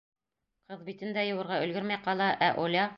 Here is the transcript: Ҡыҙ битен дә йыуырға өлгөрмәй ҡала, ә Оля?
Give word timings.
Ҡыҙ 0.71 0.81
битен 0.89 1.15
дә 1.19 1.27
йыуырға 1.29 1.63
өлгөрмәй 1.67 2.05
ҡала, 2.09 2.35
ә 2.49 2.55
Оля? 2.67 2.87